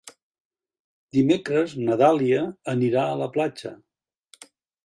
Dimecres 1.17 1.77
na 1.87 1.99
Dàlia 2.03 2.41
anirà 2.75 3.07
a 3.13 3.21
la 3.23 3.31
platja. 3.37 3.75